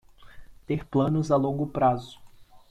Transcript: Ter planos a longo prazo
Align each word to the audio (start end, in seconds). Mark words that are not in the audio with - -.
Ter 0.65 0.83
planos 0.83 1.29
a 1.29 1.35
longo 1.37 1.67
prazo 1.67 2.19